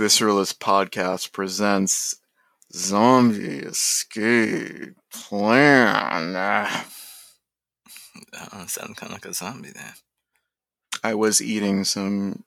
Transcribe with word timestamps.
Visceralist 0.00 0.56
Podcast 0.56 1.30
presents 1.30 2.14
Zombie 2.72 3.58
Escape 3.58 4.94
Plan. 5.12 6.32
That 6.32 6.86
sounds 8.66 8.96
kind 8.96 8.96
of 9.02 9.10
like 9.10 9.26
a 9.26 9.34
zombie 9.34 9.72
there. 9.72 9.92
I 11.04 11.14
was 11.14 11.42
eating 11.42 11.84
some 11.84 12.44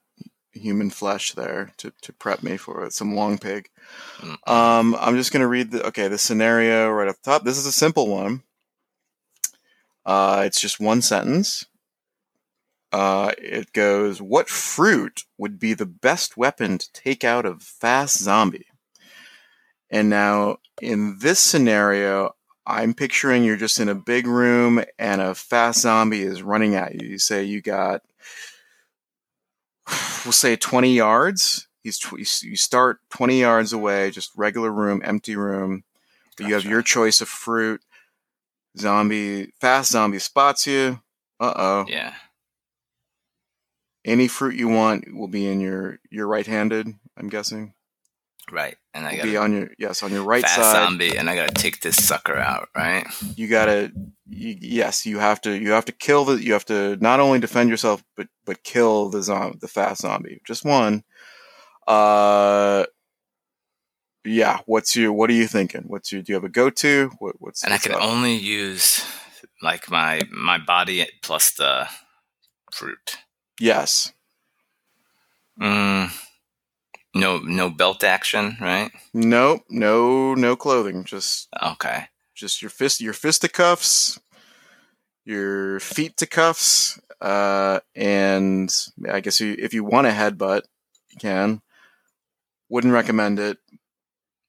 human 0.51 0.89
flesh 0.89 1.33
there 1.33 1.74
to, 1.78 1.94
to 2.01 2.12
prep 2.13 2.42
me 2.42 2.58
for 2.58 2.85
it, 2.85 2.94
some 2.94 3.13
long 3.13 3.37
pig. 3.37 3.70
Mm. 4.17 4.51
Um, 4.51 4.97
I'm 4.99 5.15
just 5.15 5.31
gonna 5.31 5.47
read 5.47 5.70
the 5.70 5.85
okay 5.90 6.08
the 6.08 6.17
scenario 6.17 6.90
right 6.90 7.08
up 7.08 7.17
top. 7.24 7.44
This 7.44 7.60
is 7.60 7.67
a 7.67 7.72
simple 7.72 8.08
one. 8.08 8.42
Uh, 10.04 10.42
it's 10.47 10.60
just 10.60 10.79
one 10.79 11.04
sentence. 11.04 11.67
Uh, 12.94 13.31
it 13.39 13.73
goes, 13.73 14.21
"What 14.21 14.47
fruit 14.49 15.23
would 15.37 15.59
be 15.59 15.73
the 15.73 15.85
best 15.85 16.38
weapon 16.38 16.77
to 16.77 16.94
take 16.94 17.23
out 17.23 17.45
a 17.45 17.55
fast 17.55 18.20
zombie?" 18.20 18.68
And 19.90 20.09
now, 20.09 20.58
in 20.81 21.18
this 21.20 21.40
scenario, 21.40 22.35
I'm 22.66 22.94
picturing 22.94 23.44
you're 23.44 23.58
just 23.58 23.80
in 23.80 23.90
a 23.90 23.95
big 23.95 24.26
room 24.27 24.84
and 24.98 25.21
a 25.21 25.35
fast 25.35 25.82
zombie 25.82 26.21
is 26.21 26.41
running 26.41 26.76
at 26.76 26.99
you. 26.99 27.09
You 27.09 27.20
say 27.20 27.44
you 27.44 27.62
got, 27.62 28.02
we'll 30.26 30.32
say 30.32 30.55
20 30.55 30.94
yards. 30.94 31.68
He's 31.84 31.99
tw- 31.99 32.44
you 32.44 32.55
start 32.55 32.99
20 33.10 33.41
yards 33.41 33.73
away, 33.73 34.12
just 34.12 34.32
regular 34.38 34.71
room, 34.71 35.02
empty 35.04 35.35
room. 35.35 35.84
But 36.38 36.48
you 36.48 36.54
have 36.54 36.66
your 36.66 36.82
choice 36.82 37.21
of 37.21 37.27
fruit. 37.27 37.82
Zombie, 38.77 39.52
fast 39.60 39.91
zombie 39.91 40.20
spots 40.20 40.66
you. 40.66 41.02
Uh 41.40 41.54
oh. 41.55 41.85
Yeah. 41.88 42.13
Any 44.05 44.27
fruit 44.27 44.55
you 44.55 44.67
want 44.67 45.13
will 45.16 45.27
be 45.27 45.48
in 45.48 45.62
your 45.62 45.99
you're 46.09 46.27
right-handed. 46.27 46.88
I'm 47.17 47.30
guessing. 47.30 47.73
Right. 48.52 48.76
And 48.93 49.05
I 49.05 49.15
got 49.15 49.23
be 49.23 49.37
on 49.37 49.54
your 49.54 49.70
yes 49.79 50.04
on 50.04 50.12
your 50.12 50.23
right 50.23 50.41
fast 50.41 50.55
side. 50.55 50.73
zombie, 50.73 51.15
and 51.15 51.29
I 51.29 51.35
gotta 51.35 51.54
take 51.54 51.79
this 51.82 52.04
sucker 52.04 52.35
out. 52.35 52.68
Right. 52.76 53.05
you 53.37 53.48
gotta 53.48 53.91
you, 54.27 54.57
yes 54.60 55.05
you 55.05 55.20
have 55.20 55.40
to 55.41 55.51
you 55.57 55.71
have 55.71 55.85
to 55.85 55.93
kill 55.93 56.26
the 56.26 56.43
you 56.43 56.51
have 56.54 56.65
to 56.65 56.98
not 56.98 57.20
only 57.21 57.40
defend 57.40 57.70
yourself 57.70 58.04
but 58.18 58.27
but 58.45 58.63
kill 58.63 59.10
the 59.10 59.21
zombie 59.23 59.57
the 59.62 59.68
fast 59.68 60.01
zombie 60.01 60.41
just 60.45 60.65
one 60.65 61.04
uh 61.88 62.85
yeah 64.25 64.59
what's 64.65 64.95
your 64.95 65.13
what 65.13 65.29
are 65.29 65.33
you 65.33 65.47
thinking 65.47 65.83
what's 65.88 66.11
your 66.11 66.21
do 66.21 66.31
you 66.31 66.35
have 66.35 66.43
a 66.43 66.49
go-to 66.49 67.11
what, 67.19 67.35
what's 67.39 67.63
And 67.63 67.73
I 67.73 67.77
can 67.77 67.91
up? 67.93 68.01
only 68.01 68.35
use 68.35 69.05
like 69.61 69.89
my 69.89 70.21
my 70.31 70.57
body 70.57 71.07
plus 71.21 71.51
the 71.51 71.88
fruit. 72.71 73.17
Yes 73.59 74.11
Mm, 75.61 76.09
no 77.13 77.37
no 77.39 77.69
belt 77.69 78.03
action. 78.03 78.57
Right. 78.59 78.91
nope 79.13 79.61
no 79.69 80.33
no 80.33 80.55
clothing 80.55 81.03
just 81.03 81.47
Okay. 81.61 82.07
just 82.33 82.61
your 82.61 82.69
fist 82.71 83.01
your 83.01 83.13
fisticuffs 83.13 84.19
your 85.25 85.79
feet 85.79 86.17
to 86.17 86.25
cuffs 86.25 86.99
uh 87.21 87.79
and 87.95 88.73
i 89.09 89.19
guess 89.19 89.39
you, 89.39 89.55
if 89.59 89.73
you 89.73 89.83
want 89.83 90.07
a 90.07 90.09
headbutt 90.09 90.63
you 91.11 91.17
can 91.19 91.61
wouldn't 92.69 92.93
recommend 92.93 93.39
it 93.39 93.57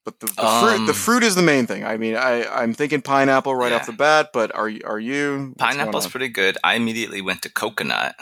but 0.04 0.18
the, 0.20 0.26
the 0.26 0.32
fruit 0.32 0.86
the 0.86 0.92
Um, 0.92 0.94
fruit 0.94 1.22
is 1.22 1.34
the 1.34 1.42
main 1.42 1.66
thing 1.66 1.84
i 1.84 1.96
mean 1.98 2.16
i 2.16 2.44
i'm 2.46 2.72
thinking 2.74 3.02
pineapple 3.02 3.54
right 3.54 3.72
off 3.72 3.86
the 3.86 3.92
bat 3.92 4.30
but 4.32 4.54
are 4.54 4.68
you 4.68 4.80
are 4.84 4.98
you 4.98 5.54
Pineapple's 5.58 6.08
pretty 6.08 6.28
good. 6.28 6.56
I 6.64 6.74
immediately 6.74 7.20
went 7.20 7.42
to 7.42 7.50
coconut. 7.50 8.16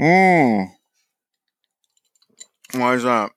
Mm. 0.00 0.70
why 2.72 2.94
is 2.94 3.02
that 3.02 3.32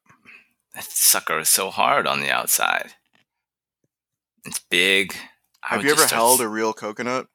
That 0.76 0.84
sucker 0.84 1.40
is 1.40 1.50
so 1.50 1.70
hard 1.70 2.08
on 2.08 2.22
the 2.22 2.31
outside. 2.31 2.94
It's 4.45 4.59
big. 4.70 5.14
I 5.64 5.76
have 5.76 5.84
you 5.84 5.92
ever 5.92 6.08
held 6.08 6.42
a 6.42 6.48
real 6.48 6.73
coconut 6.73 7.27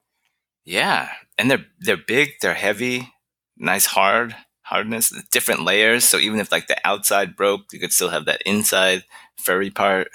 Yeah, 0.64 1.10
and 1.38 1.50
they're 1.50 1.66
they're 1.80 1.96
big, 1.96 2.30
they're 2.40 2.54
heavy, 2.54 3.12
nice 3.56 3.86
hard 3.86 4.34
hardness, 4.62 5.12
different 5.30 5.62
layers. 5.62 6.04
So 6.04 6.18
even 6.18 6.40
if 6.40 6.50
like 6.50 6.66
the 6.66 6.76
outside 6.84 7.36
broke, 7.36 7.72
you 7.72 7.78
could 7.78 7.92
still 7.92 8.08
have 8.08 8.24
that 8.24 8.42
inside 8.44 9.04
furry 9.36 9.70
part. 9.70 10.08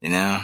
You 0.00 0.08
know, 0.08 0.42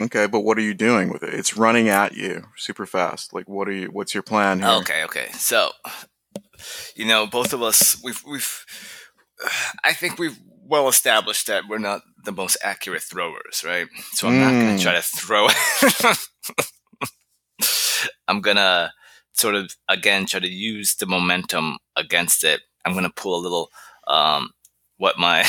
okay 0.00 0.26
but 0.26 0.40
what 0.40 0.58
are 0.58 0.62
you 0.62 0.74
doing 0.74 1.08
with 1.08 1.22
it 1.22 1.32
it's 1.32 1.56
running 1.56 1.88
at 1.88 2.14
you 2.14 2.44
super 2.56 2.86
fast 2.86 3.32
like 3.32 3.48
what 3.48 3.68
are 3.68 3.72
you 3.72 3.86
what's 3.88 4.12
your 4.14 4.22
plan 4.22 4.58
here 4.58 4.68
okay, 4.68 5.04
okay. 5.04 5.28
So, 5.32 5.70
you 6.96 7.04
know, 7.06 7.26
both 7.26 7.52
of 7.52 7.62
us, 7.62 8.00
we've 8.02 8.22
we've, 8.26 8.64
I 9.84 9.92
think 9.92 10.18
we've 10.18 10.38
well 10.66 10.88
established 10.88 11.46
that 11.48 11.64
we're 11.68 11.78
not 11.78 12.02
the 12.24 12.32
most 12.32 12.56
accurate 12.62 13.02
throwers, 13.02 13.62
right? 13.64 13.86
So 14.12 14.28
I'm 14.28 14.38
not 14.38 14.58
gonna 14.58 14.74
Mm. 14.74 14.80
try 14.80 14.94
to 14.94 15.02
throw. 15.02 15.48
I'm 18.28 18.40
gonna 18.40 18.92
sort 19.32 19.54
of 19.54 19.74
again 19.88 20.26
try 20.26 20.40
to 20.40 20.48
use 20.48 20.94
the 20.96 21.06
momentum 21.06 21.78
against 21.96 22.44
it. 22.44 22.60
I'm 22.84 22.94
gonna 22.94 23.10
pull 23.14 23.38
a 23.38 23.42
little 23.42 23.70
um, 24.06 24.50
what 24.96 25.18
my 25.18 25.44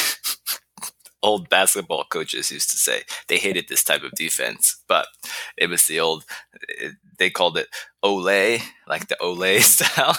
old 1.23 1.49
basketball 1.49 2.05
coaches 2.05 2.51
used 2.51 2.69
to 2.71 2.77
say. 2.77 3.03
They 3.27 3.37
hated 3.37 3.65
this 3.67 3.83
type 3.83 4.03
of 4.03 4.11
defense, 4.11 4.81
but 4.87 5.07
it 5.57 5.67
was 5.69 5.85
the 5.85 5.99
old. 5.99 6.25
It, 6.69 6.93
they 7.17 7.29
called 7.29 7.57
it 7.57 7.67
Olay, 8.03 8.61
like 8.87 9.07
the 9.07 9.17
Olay 9.21 9.61
style. 9.61 10.15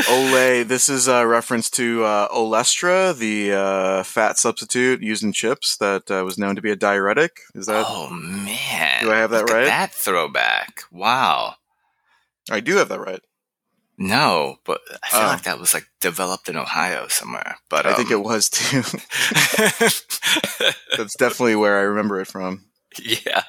Olay, 0.00 0.66
this 0.66 0.88
is 0.88 1.08
a 1.08 1.26
reference 1.26 1.70
to 1.70 2.04
uh, 2.04 2.28
Olestra, 2.28 3.16
the 3.16 3.52
uh, 3.52 4.02
fat 4.02 4.38
substitute 4.38 5.02
used 5.02 5.22
in 5.22 5.32
chips 5.32 5.76
that 5.78 6.10
uh, 6.10 6.22
was 6.24 6.38
known 6.38 6.54
to 6.56 6.62
be 6.62 6.70
a 6.70 6.76
diuretic. 6.76 7.40
Is 7.54 7.66
that? 7.66 7.84
oh 7.88 8.10
man! 8.10 9.02
Do 9.02 9.10
I 9.12 9.16
have 9.16 9.30
that 9.30 9.46
Look 9.46 9.50
right? 9.54 9.64
that 9.64 9.92
throwback! 9.92 10.82
Wow. 10.92 11.54
I 12.50 12.60
do 12.60 12.76
have 12.76 12.88
that 12.90 13.00
right. 13.00 13.20
No, 13.98 14.58
but 14.64 14.82
I 15.02 15.08
feel 15.08 15.20
Oh. 15.20 15.26
like 15.26 15.42
that 15.44 15.58
was 15.58 15.72
like 15.72 15.86
developed 16.00 16.50
in 16.50 16.56
Ohio 16.56 17.08
somewhere. 17.08 17.56
But 17.70 17.86
I 17.86 17.94
think 17.94 18.10
it 18.10 18.16
um, 18.16 18.22
was 18.24 18.50
too. 18.50 18.82
That's 20.98 21.16
definitely 21.16 21.56
where 21.56 21.78
I 21.78 21.82
remember 21.82 22.20
it 22.20 22.26
from. 22.28 22.66
yeah. 23.02 23.44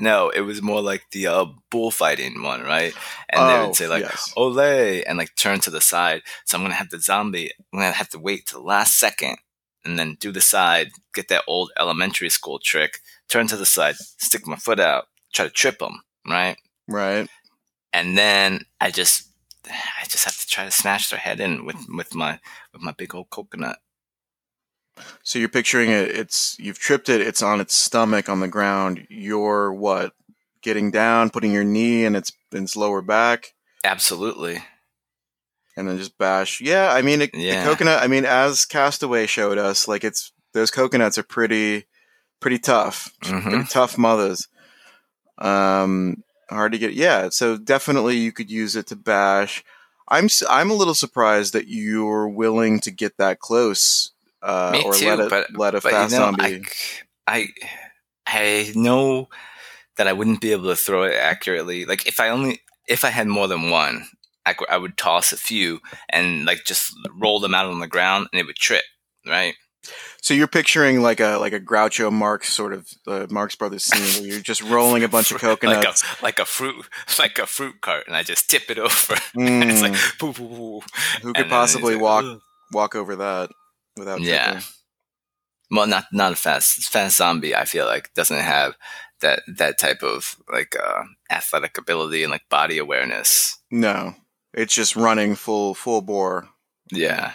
No, 0.00 0.28
it 0.30 0.40
was 0.40 0.60
more 0.62 0.80
like 0.80 1.02
the 1.12 1.26
uh, 1.28 1.46
bullfighting 1.70 2.42
one, 2.42 2.62
right? 2.62 2.94
And 3.28 3.48
they 3.48 3.54
Oh, 3.54 3.66
would 3.66 3.76
say 3.76 3.86
like 3.88 4.02
yes. 4.02 4.32
"Olay" 4.36 5.02
and 5.06 5.18
like 5.18 5.34
turn 5.36 5.60
to 5.60 5.70
the 5.70 5.80
side. 5.80 6.22
So 6.46 6.56
I'm 6.56 6.64
gonna 6.64 6.74
have 6.74 6.90
the 6.90 7.00
zombie. 7.00 7.50
I'm 7.72 7.78
gonna 7.80 7.92
have 7.92 8.08
to 8.10 8.18
wait 8.18 8.46
to 8.46 8.54
the 8.54 8.60
last 8.60 8.98
second 8.98 9.36
and 9.84 9.98
then 9.98 10.16
do 10.18 10.32
the 10.32 10.40
side. 10.40 10.88
Get 11.14 11.28
that 11.28 11.44
old 11.46 11.70
elementary 11.78 12.28
school 12.30 12.58
trick. 12.58 12.98
Turn 13.28 13.46
to 13.48 13.56
the 13.56 13.66
side, 13.66 13.96
stick 13.98 14.46
my 14.46 14.56
foot 14.56 14.80
out, 14.80 15.04
try 15.32 15.44
to 15.46 15.50
trip 15.50 15.80
him, 15.80 16.00
right? 16.28 16.56
Right. 16.88 17.28
And 17.92 18.18
then 18.18 18.66
I 18.80 18.90
just, 18.90 19.28
I 19.66 20.04
just 20.08 20.24
have 20.24 20.36
to 20.38 20.46
try 20.46 20.64
to 20.64 20.70
smash 20.70 21.08
their 21.10 21.18
head 21.18 21.40
in 21.40 21.64
with 21.64 21.76
with 21.88 22.14
my 22.14 22.38
with 22.72 22.82
my 22.82 22.92
big 22.92 23.14
old 23.14 23.30
coconut. 23.30 23.78
So 25.22 25.38
you're 25.38 25.48
picturing 25.48 25.90
it. 25.90 26.10
It's 26.10 26.56
you've 26.58 26.78
tripped 26.78 27.08
it. 27.08 27.20
It's 27.20 27.42
on 27.42 27.60
its 27.60 27.74
stomach 27.74 28.28
on 28.28 28.40
the 28.40 28.48
ground. 28.48 29.06
You're 29.10 29.72
what? 29.72 30.12
Getting 30.62 30.90
down, 30.90 31.30
putting 31.30 31.52
your 31.52 31.64
knee 31.64 32.04
in 32.04 32.14
its 32.14 32.32
in 32.52 32.64
its 32.64 32.76
lower 32.76 33.02
back. 33.02 33.54
Absolutely. 33.84 34.62
and 35.76 35.88
then 35.88 35.98
just 35.98 36.16
bash. 36.18 36.60
Yeah, 36.60 36.92
I 36.92 37.02
mean, 37.02 37.20
it, 37.22 37.34
Yeah. 37.34 37.64
the 37.64 37.70
coconut. 37.70 38.00
I 38.00 38.06
mean, 38.06 38.24
as 38.24 38.64
Castaway 38.64 39.26
showed 39.26 39.58
us, 39.58 39.88
like 39.88 40.04
it's 40.04 40.30
those 40.52 40.70
coconuts 40.70 41.18
are 41.18 41.24
pretty, 41.24 41.86
pretty 42.38 42.60
tough, 42.60 43.10
Mhm. 43.24 43.42
pretty 43.42 43.64
tough 43.64 43.98
mothers. 43.98 44.46
Um, 45.38 46.22
hard 46.48 46.70
to 46.72 46.78
get. 46.78 46.92
Yeah, 46.94 47.28
so 47.30 47.56
definitely 47.56 48.16
you 48.18 48.30
could 48.30 48.50
use 48.52 48.76
it 48.76 48.86
to 48.86 48.96
bash. 48.96 49.64
I'm 50.08 50.28
I'm 50.48 50.70
a 50.70 50.74
little 50.74 50.94
surprised 50.94 51.52
that 51.54 51.66
you're 51.66 52.28
willing 52.28 52.78
to 52.80 52.92
get 52.92 53.16
that 53.18 53.40
close, 53.40 54.12
uh, 54.44 54.70
Me 54.72 54.82
or 54.84 54.92
too, 54.94 55.06
let 55.08 55.18
it 55.20 55.30
but- 55.30 55.56
let 55.58 55.74
a 55.74 55.80
But 55.80 55.92
fast 55.92 56.12
you 56.12 56.18
know, 56.18 56.24
zombie. 56.26 56.62
I, 57.26 57.46
I, 57.46 57.48
I 58.26 58.72
know 58.74 59.28
that 59.96 60.06
I 60.06 60.12
wouldn't 60.12 60.40
be 60.40 60.52
able 60.52 60.64
to 60.68 60.76
throw 60.76 61.04
it 61.04 61.14
accurately. 61.14 61.84
Like 61.86 62.06
if 62.06 62.20
I 62.20 62.28
only, 62.28 62.60
if 62.88 63.04
I 63.04 63.10
had 63.10 63.26
more 63.28 63.48
than 63.48 63.70
one, 63.70 64.06
I, 64.46 64.54
I 64.68 64.76
would 64.76 64.96
toss 64.98 65.32
a 65.32 65.36
few 65.36 65.80
and 66.10 66.44
like 66.44 66.64
just 66.66 66.92
roll 67.18 67.40
them 67.40 67.54
out 67.54 67.66
on 67.66 67.80
the 67.80 67.86
ground 67.86 68.28
and 68.32 68.40
it 68.40 68.46
would 68.46 68.56
trip, 68.56 68.84
right? 69.26 69.54
So 70.22 70.32
you're 70.34 70.46
picturing 70.48 71.02
like 71.02 71.20
a 71.20 71.36
like 71.36 71.52
a 71.52 71.60
Groucho 71.60 72.10
Marx 72.10 72.48
sort 72.52 72.72
of 72.72 72.86
uh, 73.06 73.26
Marx 73.30 73.54
Brothers 73.54 73.84
scene 73.84 74.22
where 74.22 74.32
you're 74.32 74.40
just 74.40 74.62
rolling 74.62 75.04
a 75.04 75.08
bunch 75.08 75.30
of 75.30 75.40
coconuts. 75.40 76.02
like 76.04 76.18
a 76.20 76.24
like 76.24 76.38
a 76.38 76.44
fruit 76.46 76.86
like 77.18 77.38
a 77.38 77.46
fruit 77.46 77.80
cart, 77.82 78.04
and 78.06 78.16
I 78.16 78.22
just 78.22 78.48
tip 78.50 78.70
it 78.70 78.78
over. 78.78 79.16
and 79.34 79.64
it's 79.70 79.82
like 79.82 79.92
Mm, 79.92 80.18
poo, 80.18 80.32
poo, 80.32 80.48
poo. 80.48 80.80
who 81.22 81.32
could 81.34 81.48
possibly 81.50 81.94
like, 81.94 82.02
walk 82.02 82.40
walk 82.72 82.94
over 82.94 83.16
that 83.16 83.50
without 83.96 84.20
Yeah. 84.20 84.44
tripping? 84.52 84.66
Well, 85.70 85.86
not 85.86 86.04
not 86.12 86.32
a 86.32 86.36
fast 86.36 86.84
fast 86.90 87.16
zombie. 87.16 87.54
I 87.56 87.64
feel 87.64 87.86
like 87.86 88.12
doesn't 88.14 88.38
have 88.38 88.74
that 89.20 89.42
that 89.56 89.78
type 89.78 90.02
of 90.02 90.36
like 90.52 90.76
uh, 90.76 91.04
athletic 91.30 91.78
ability 91.78 92.22
and 92.22 92.30
like 92.30 92.48
body 92.48 92.78
awareness. 92.78 93.58
No, 93.70 94.14
it's 94.52 94.74
just 94.74 94.94
running 94.94 95.34
full 95.34 95.74
full 95.74 96.02
bore. 96.02 96.48
Yeah, 96.92 97.32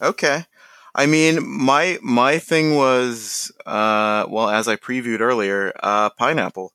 Okay. 0.00 0.46
I 0.94 1.06
mean, 1.06 1.46
my 1.46 1.98
my 2.02 2.38
thing 2.38 2.76
was, 2.76 3.52
uh, 3.66 4.26
well, 4.28 4.48
as 4.48 4.66
I 4.68 4.76
previewed 4.76 5.20
earlier, 5.20 5.72
uh, 5.82 6.10
pineapple, 6.10 6.72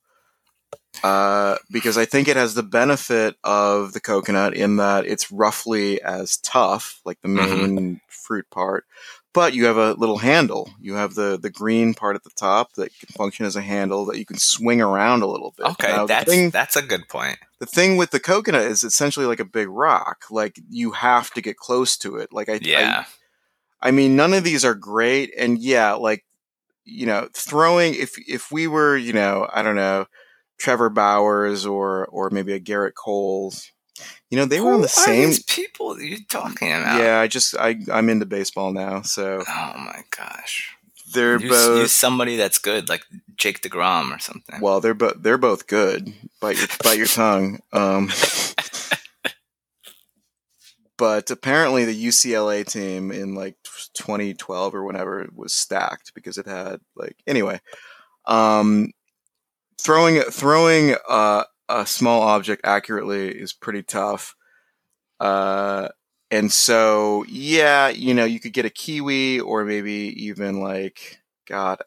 uh, 1.03 1.57
because 1.71 1.97
I 1.97 2.05
think 2.05 2.27
it 2.27 2.35
has 2.37 2.53
the 2.53 2.63
benefit 2.63 3.35
of 3.43 3.93
the 3.93 3.99
coconut 3.99 4.53
in 4.53 4.77
that 4.77 5.05
it's 5.05 5.31
roughly 5.31 6.01
as 6.01 6.37
tough, 6.37 7.01
like 7.05 7.19
the 7.21 7.27
main 7.29 8.01
fruit 8.07 8.49
part, 8.49 8.85
but 9.33 9.53
you 9.53 9.65
have 9.65 9.77
a 9.77 9.93
little 9.93 10.17
handle. 10.17 10.69
You 10.79 10.95
have 10.95 11.15
the 11.15 11.37
the 11.41 11.49
green 11.49 11.93
part 11.93 12.15
at 12.15 12.23
the 12.23 12.31
top 12.35 12.73
that 12.73 12.91
can 12.99 13.09
function 13.09 13.45
as 13.45 13.55
a 13.55 13.61
handle 13.61 14.05
that 14.05 14.17
you 14.17 14.25
can 14.25 14.37
swing 14.37 14.81
around 14.81 15.21
a 15.23 15.27
little 15.27 15.53
bit. 15.57 15.65
Okay, 15.67 15.91
Now, 15.91 16.05
that's 16.05 16.29
thing- 16.29 16.49
that's 16.49 16.75
a 16.75 16.81
good 16.81 17.07
point. 17.09 17.37
the 17.59 17.65
thing 17.65 17.97
with 17.97 18.11
the 18.11 18.19
coconut 18.19 18.63
is 18.63 18.83
essentially 18.83 19.25
like 19.25 19.39
a 19.39 19.45
big 19.45 19.67
rock. 19.69 20.25
Like 20.29 20.59
you 20.69 20.91
have 20.91 21.31
to 21.33 21.41
get 21.41 21.57
close 21.57 21.97
to 21.97 22.17
it. 22.17 22.31
Like 22.33 22.49
I, 22.49 22.53
I 22.55 22.59
Yeah. 22.61 23.03
I 23.81 23.91
mean, 23.91 24.15
none 24.17 24.33
of 24.33 24.43
these 24.43 24.65
are 24.65 24.75
great, 24.75 25.33
and 25.37 25.57
yeah, 25.59 25.93
like 25.93 26.25
you 26.85 27.05
know, 27.05 27.29
throwing 27.33 27.93
if 27.93 28.15
if 28.27 28.51
we 28.51 28.67
were, 28.67 28.97
you 28.97 29.13
know, 29.13 29.47
I 29.53 29.61
don't 29.61 29.75
know, 29.75 30.05
Trevor 30.59 30.89
Bauers 30.89 31.69
or 31.69 32.05
or 32.07 32.29
maybe 32.29 32.53
a 32.53 32.59
Gerrit 32.59 32.93
Coles, 32.93 33.71
you 34.29 34.37
know, 34.37 34.45
they 34.45 34.59
were 34.61 34.73
on 34.73 34.81
the 34.81 34.85
are 34.85 34.89
same. 34.89 35.27
these 35.29 35.43
people 35.43 35.99
you're 36.01 36.19
talking 36.29 36.71
about? 36.71 37.01
Yeah, 37.01 37.19
I 37.19 37.27
just 37.27 37.55
I 37.57 37.77
I'm 37.91 38.09
into 38.09 38.25
baseball 38.25 38.71
now, 38.71 39.01
so 39.01 39.43
Oh 39.47 39.73
my 39.77 40.03
gosh. 40.15 40.75
they're 41.13 41.39
Use, 41.39 41.49
both 41.49 41.79
use 41.79 41.91
somebody 41.91 42.35
that's 42.35 42.59
good, 42.59 42.89
like 42.89 43.03
Jake 43.35 43.61
deGrom 43.61 44.15
or 44.15 44.19
something. 44.19 44.59
well, 44.61 44.79
they're 44.81 44.93
both 44.93 45.15
they're 45.21 45.37
both 45.37 45.65
good. 45.67 46.13
Bite 46.41 46.57
your 46.57 46.67
bite 46.83 46.97
your 46.97 47.07
tongue. 47.07 47.59
Um, 47.73 48.09
but 50.97 51.31
apparently 51.31 51.85
the 51.85 52.05
UCLA 52.07 52.65
team 52.69 53.11
in 53.11 53.33
like 53.33 53.55
2012 53.93 54.75
or 54.75 54.83
whenever 54.83 55.27
was 55.33 55.53
stacked 55.53 56.13
because 56.13 56.37
it 56.37 56.45
had 56.45 56.81
like 56.95 57.15
anyway. 57.25 57.59
Um, 58.25 58.91
throwing 59.79 60.21
throwing 60.23 60.95
uh, 61.07 61.43
a 61.67 61.85
small 61.85 62.21
object 62.21 62.61
accurately 62.65 63.29
is 63.29 63.53
pretty 63.53 63.83
tough. 63.83 64.35
Uh, 65.19 65.89
and 66.31 66.51
so 66.51 67.25
yeah, 67.27 67.89
you 67.89 68.13
know, 68.13 68.25
you 68.25 68.39
could 68.39 68.53
get 68.53 68.65
a 68.65 68.69
kiwi 68.69 69.39
or 69.39 69.65
maybe 69.65 70.13
even 70.25 70.59
like 70.59 71.19
God, 71.47 71.81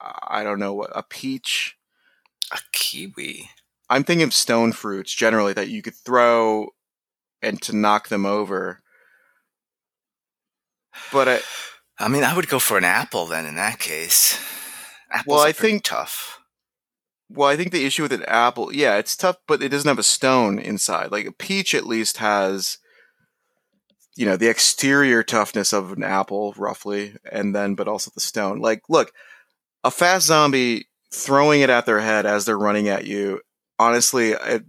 I 0.00 0.42
don't 0.44 0.58
know 0.58 0.74
what 0.74 0.90
a 0.94 1.02
peach. 1.02 1.76
a 2.52 2.58
kiwi. 2.72 3.48
I'm 3.90 4.04
thinking 4.04 4.26
of 4.26 4.34
stone 4.34 4.72
fruits 4.72 5.14
generally 5.14 5.52
that 5.54 5.68
you 5.68 5.82
could 5.82 5.94
throw 5.94 6.68
and 7.42 7.60
to 7.62 7.74
knock 7.76 8.08
them 8.08 8.24
over. 8.26 8.82
But 11.12 11.28
I, 11.28 11.40
I 11.98 12.08
mean, 12.08 12.24
I 12.24 12.34
would 12.34 12.48
go 12.48 12.58
for 12.58 12.78
an 12.78 12.84
apple 12.84 13.26
then. 13.26 13.46
In 13.46 13.56
that 13.56 13.78
case, 13.78 14.38
apples 15.10 15.34
Well, 15.36 15.44
are 15.44 15.48
I 15.48 15.52
think- 15.52 15.84
tough. 15.84 16.33
Well, 17.28 17.48
I 17.48 17.56
think 17.56 17.72
the 17.72 17.84
issue 17.84 18.02
with 18.02 18.12
an 18.12 18.24
apple, 18.24 18.72
yeah, 18.72 18.96
it's 18.96 19.16
tough, 19.16 19.36
but 19.46 19.62
it 19.62 19.70
doesn't 19.70 19.88
have 19.88 19.98
a 19.98 20.02
stone 20.02 20.58
inside. 20.58 21.10
Like 21.10 21.26
a 21.26 21.32
peach, 21.32 21.74
at 21.74 21.86
least 21.86 22.18
has, 22.18 22.78
you 24.16 24.26
know, 24.26 24.36
the 24.36 24.48
exterior 24.48 25.22
toughness 25.22 25.72
of 25.72 25.92
an 25.92 26.04
apple, 26.04 26.54
roughly, 26.56 27.16
and 27.30 27.54
then, 27.54 27.74
but 27.74 27.88
also 27.88 28.10
the 28.14 28.20
stone. 28.20 28.60
Like, 28.60 28.82
look, 28.88 29.12
a 29.82 29.90
fast 29.90 30.26
zombie 30.26 30.86
throwing 31.12 31.60
it 31.60 31.70
at 31.70 31.86
their 31.86 32.00
head 32.00 32.26
as 32.26 32.44
they're 32.44 32.58
running 32.58 32.88
at 32.88 33.06
you. 33.06 33.40
Honestly, 33.78 34.36
I, 34.36 34.60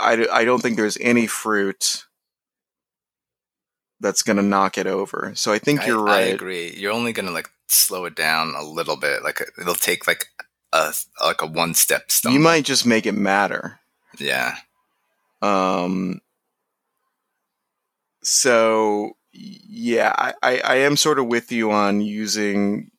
I, 0.00 0.26
I 0.32 0.44
don't 0.44 0.60
think 0.60 0.76
there's 0.76 0.98
any 1.00 1.26
fruit 1.26 2.04
that's 4.00 4.22
going 4.22 4.36
to 4.36 4.42
knock 4.42 4.76
it 4.76 4.86
over. 4.86 5.32
So 5.34 5.52
I 5.52 5.58
think 5.58 5.80
I, 5.80 5.86
you're 5.86 6.02
right. 6.02 6.24
I 6.24 6.28
agree. 6.28 6.74
You're 6.76 6.92
only 6.92 7.12
gonna 7.12 7.30
like 7.30 7.48
slow 7.68 8.04
it 8.04 8.16
down 8.16 8.54
a 8.56 8.64
little 8.64 8.96
bit. 8.96 9.22
Like 9.22 9.40
it'll 9.58 9.74
take 9.74 10.06
like 10.06 10.26
a 10.72 10.92
like 11.22 11.42
a 11.42 11.46
one 11.46 11.74
step 11.74 12.10
stumble. 12.10 12.38
You 12.38 12.42
might 12.42 12.64
just 12.64 12.86
make 12.86 13.06
it 13.06 13.12
matter. 13.12 13.80
Yeah. 14.18 14.56
Um, 15.40 16.20
so 18.22 19.12
yeah, 19.32 20.12
I, 20.16 20.34
I, 20.42 20.60
I 20.60 20.74
am 20.76 20.96
sort 20.96 21.18
of 21.18 21.26
with 21.26 21.50
you 21.50 21.70
on 21.70 22.00
using 22.00 22.90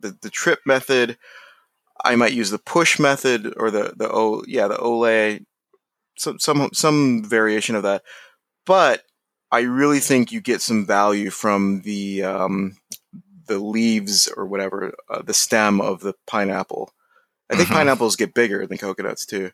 the, 0.00 0.16
the 0.20 0.30
trip 0.30 0.60
method. 0.66 1.16
I 2.04 2.16
might 2.16 2.32
use 2.32 2.50
the 2.50 2.58
push 2.58 2.98
method 2.98 3.54
or 3.56 3.70
the, 3.70 3.94
the 3.96 4.10
O 4.10 4.42
yeah, 4.46 4.68
the 4.68 4.78
Ole, 4.78 5.40
some, 6.18 6.38
some, 6.38 6.70
some 6.72 7.24
variation 7.24 7.74
of 7.74 7.84
that. 7.84 8.02
But 8.66 9.02
I 9.50 9.60
really 9.60 10.00
think 10.00 10.30
you 10.30 10.40
get 10.40 10.60
some 10.60 10.86
value 10.86 11.30
from 11.30 11.82
the, 11.82 12.22
um, 12.22 12.76
the 13.46 13.58
leaves 13.58 14.28
or 14.28 14.46
whatever, 14.46 14.92
uh, 15.08 15.22
the 15.22 15.34
stem 15.34 15.80
of 15.80 16.00
the 16.00 16.14
pineapple. 16.26 16.92
I 17.52 17.56
think 17.56 17.68
Mhm. 17.68 17.74
pineapples 17.74 18.16
get 18.16 18.34
bigger 18.34 18.66
than 18.66 18.78
coconuts 18.78 19.26
too. 19.26 19.50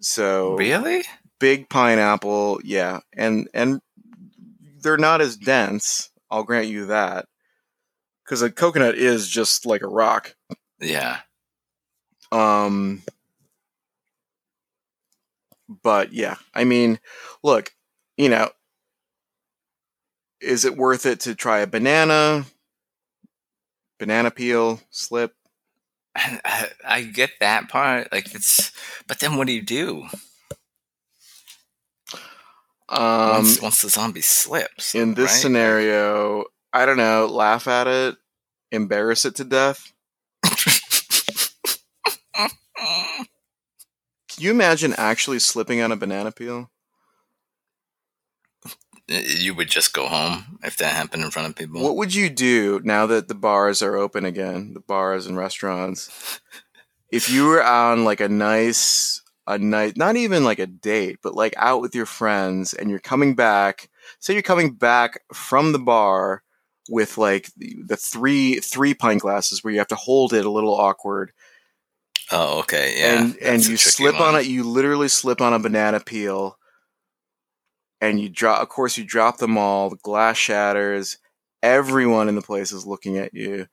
So 0.00 0.56
Really? 0.56 1.04
big 1.40 1.68
pineapple, 1.68 2.60
yeah, 2.64 3.00
and 3.16 3.48
and 3.54 3.80
they're 4.82 4.96
not 4.98 5.20
as 5.20 5.36
dense. 5.36 6.10
I'll 6.30 6.42
grant 6.44 6.66
you 6.66 6.86
that, 6.86 7.26
because 8.24 8.42
a 8.42 8.50
coconut 8.50 8.96
is 8.96 9.28
just 9.28 9.64
like 9.64 9.82
a 9.82 9.88
rock. 9.88 10.34
Yeah. 10.80 11.20
Um, 12.30 13.02
but 15.68 16.12
yeah, 16.12 16.36
I 16.54 16.64
mean, 16.64 16.98
look, 17.42 17.72
you 18.16 18.28
know, 18.28 18.50
is 20.40 20.64
it 20.64 20.76
worth 20.76 21.06
it 21.06 21.20
to 21.20 21.34
try 21.34 21.60
a 21.60 21.66
banana? 21.66 22.44
Banana 23.98 24.30
peel, 24.30 24.80
slip. 24.90 25.34
I, 26.14 26.68
I 26.86 27.02
get 27.02 27.30
that 27.40 27.68
part. 27.68 28.12
Like 28.12 28.34
it's, 28.34 28.72
but 29.06 29.20
then 29.20 29.36
what 29.36 29.46
do 29.46 29.52
you 29.52 29.62
do 29.62 30.06
Um, 32.88 33.30
once 33.30 33.60
once 33.62 33.80
the 33.82 33.88
zombie 33.88 34.20
slips? 34.20 34.94
in 34.94 35.14
this 35.14 35.30
right? 35.30 35.40
scenario, 35.40 36.44
I 36.72 36.84
don't 36.84 36.98
know, 36.98 37.26
laugh 37.26 37.66
at 37.66 37.86
it, 37.86 38.16
embarrass 38.70 39.24
it 39.24 39.34
to 39.36 39.44
death. 39.44 39.92
Can 42.34 43.26
you 44.38 44.50
imagine 44.50 44.94
actually 44.98 45.38
slipping 45.38 45.80
on 45.80 45.92
a 45.92 45.96
banana 45.96 46.32
peel? 46.32 46.70
You 49.08 49.54
would 49.54 49.68
just 49.68 49.92
go 49.92 50.06
home 50.08 50.58
if 50.62 50.76
that 50.78 50.94
happened 50.94 51.24
in 51.24 51.30
front 51.30 51.48
of 51.48 51.56
people. 51.56 51.82
What 51.82 51.96
would 51.96 52.14
you 52.14 52.30
do 52.30 52.80
now 52.84 53.06
that 53.06 53.28
the 53.28 53.34
bars 53.34 53.82
are 53.82 53.96
open 53.96 54.24
again, 54.24 54.74
the 54.74 54.80
bars 54.80 55.26
and 55.26 55.36
restaurants? 55.36 56.40
If 57.10 57.28
you 57.28 57.46
were 57.46 57.62
on 57.62 58.06
like 58.06 58.20
a 58.22 58.28
nice, 58.30 59.20
a 59.46 59.58
night, 59.58 59.98
not 59.98 60.16
even 60.16 60.44
like 60.44 60.58
a 60.58 60.66
date, 60.66 61.18
but 61.22 61.34
like 61.34 61.52
out 61.58 61.82
with 61.82 61.94
your 61.94 62.06
friends, 62.06 62.72
and 62.72 62.88
you're 62.88 63.00
coming 63.00 63.34
back. 63.34 63.90
Say 64.18 64.32
you're 64.32 64.40
coming 64.42 64.72
back 64.72 65.20
from 65.30 65.72
the 65.72 65.78
bar 65.78 66.42
with 66.88 67.18
like 67.18 67.50
the, 67.58 67.76
the 67.86 67.98
three 67.98 68.60
three 68.60 68.94
pint 68.94 69.20
glasses 69.20 69.62
where 69.62 69.74
you 69.74 69.78
have 69.78 69.88
to 69.88 69.94
hold 69.94 70.32
it 70.32 70.46
a 70.46 70.50
little 70.50 70.74
awkward, 70.74 71.32
Oh, 72.30 72.60
okay, 72.60 72.94
yeah. 72.98 73.20
and 73.24 73.36
and 73.42 73.56
that's 73.56 73.68
a 73.68 73.70
you 73.72 73.76
slip 73.76 74.18
on 74.18 74.34
it. 74.36 74.46
You 74.46 74.64
literally 74.64 75.08
slip 75.08 75.42
on 75.42 75.52
a 75.52 75.58
banana 75.58 76.00
peel, 76.00 76.56
and 78.02 78.20
you 78.20 78.28
drop. 78.28 78.60
Of 78.60 78.68
course, 78.68 78.98
you 78.98 79.04
drop 79.04 79.38
them 79.38 79.56
all. 79.56 79.88
The 79.88 79.96
glass 79.96 80.36
shatters. 80.36 81.16
Everyone 81.62 82.28
in 82.28 82.34
the 82.34 82.42
place 82.42 82.72
is 82.72 82.84
looking 82.84 83.16
at 83.16 83.32
you. 83.32 83.68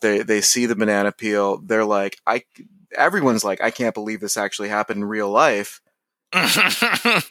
They 0.00 0.22
they 0.22 0.42
see 0.42 0.66
the 0.66 0.76
banana 0.76 1.10
peel. 1.10 1.58
They're 1.58 1.84
like, 1.84 2.18
I. 2.26 2.44
Everyone's 2.96 3.44
like, 3.44 3.62
I 3.62 3.70
can't 3.70 3.94
believe 3.94 4.20
this 4.20 4.36
actually 4.36 4.68
happened 4.68 5.02
in 5.02 5.08
real 5.08 5.30
life. 5.30 5.80
How 6.32 7.22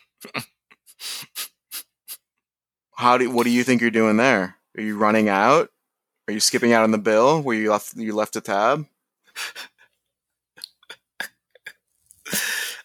do? 3.18 3.32
What 3.32 3.46
do 3.46 3.52
you 3.52 3.64
think 3.64 3.82
you're 3.82 3.92
doing 3.92 4.18
there? 4.18 4.56
Are 4.76 4.82
you 4.82 4.98
running 4.98 5.30
out? 5.30 5.70
Are 6.28 6.34
you 6.34 6.40
skipping 6.40 6.74
out 6.74 6.84
on 6.84 6.92
the 6.92 6.98
bill 6.98 7.42
where 7.42 7.56
you 7.56 7.72
left 7.72 7.96
you 7.96 8.14
left 8.14 8.36
a 8.36 8.42
tab? 8.42 8.86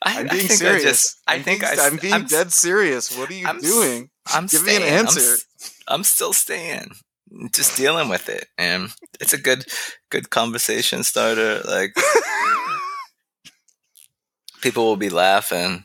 I, 0.04 0.21
I'm 0.21 0.26
I 0.26 0.32
being 0.32 0.47
think 0.49 0.59
serious. 0.61 0.85
I 0.85 0.88
just, 0.88 1.23
I 1.28 1.35
I'm 1.35 1.42
think 1.42 1.61
being, 1.61 1.78
I, 1.78 1.87
I'm 1.87 1.97
being 1.97 2.14
I'm, 2.14 2.25
dead 2.26 2.52
serious. 2.52 3.16
What 3.16 3.30
are 3.30 3.35
you 3.35 3.47
I'm 3.47 3.61
doing? 3.61 4.11
I'm 4.26 4.47
Give 4.47 4.64
me 4.64 4.76
an 4.76 4.82
staying. 4.82 4.92
I'm 4.94 5.06
answer. 5.06 5.37
I'm, 5.88 6.04
still 6.04 6.32
staying. 6.32 6.90
Just 7.54 7.76
dealing 7.76 8.09
with 8.09 8.28
it, 8.28 8.47
and 8.59 8.90
it's 9.21 9.32
a 9.32 9.38
good, 9.40 9.64
good 10.11 10.28
conversation 10.30 11.02
starter. 11.02 11.61
Like 11.64 11.94
people 14.62 14.85
will 14.85 14.97
be 14.97 15.11
laughing. 15.11 15.85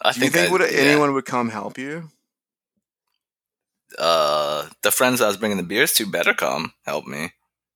I 0.00 0.12
Do 0.12 0.20
you 0.20 0.30
think, 0.30 0.32
think 0.34 0.48
I- 0.48 0.52
would 0.52 0.60
yeah. 0.62 0.78
anyone 0.90 1.12
would 1.14 1.24
come 1.24 1.50
help 1.50 1.78
you? 1.78 2.10
uh, 3.98 4.68
the 4.82 4.90
friends 4.90 5.20
I 5.20 5.26
was 5.26 5.36
bringing 5.36 5.58
the 5.58 5.62
beers 5.62 5.92
to 5.94 6.06
better 6.10 6.32
come 6.32 6.72
help 6.86 7.06
me. 7.06 7.32